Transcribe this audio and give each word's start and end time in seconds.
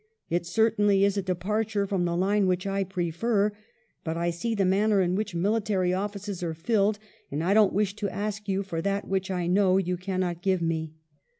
It 0.31 0.47
certainly 0.47 1.05
is 1.05 1.15
a 1.15 1.21
departure 1.21 1.85
from 1.85 2.05
the 2.05 2.17
line 2.17 2.47
which 2.47 2.65
I 2.65 2.83
prefer, 2.83 3.55
but 4.03 4.17
I 4.17 4.31
see 4.31 4.55
the 4.55 4.65
manner 4.65 4.99
in 4.99 5.13
which 5.13 5.35
military 5.35 5.93
offices 5.93 6.41
are 6.41 6.55
filled, 6.55 6.97
and 7.29 7.43
I 7.43 7.53
don't 7.53 7.71
wish 7.71 7.95
to 7.97 8.09
ask 8.09 8.47
you 8.49 8.63
for 8.63 8.81
that 8.81 9.07
which 9.07 9.29
I 9.29 9.45
know 9.45 9.77
you 9.77 9.97
cannot 9.97 10.41
give 10.41 10.59
me." 10.59 10.95